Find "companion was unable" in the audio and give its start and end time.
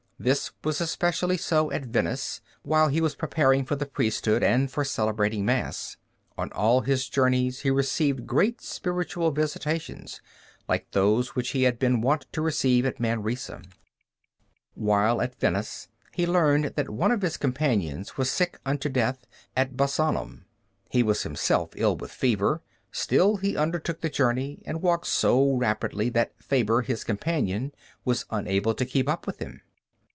27.03-28.75